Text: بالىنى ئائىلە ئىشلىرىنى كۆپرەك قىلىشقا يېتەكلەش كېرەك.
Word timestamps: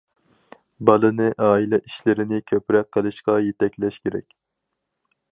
بالىنى 0.89 1.25
ئائىلە 1.47 1.79
ئىشلىرىنى 1.89 2.39
كۆپرەك 2.51 2.89
قىلىشقا 2.97 3.35
يېتەكلەش 3.49 3.99
كېرەك. 4.07 4.35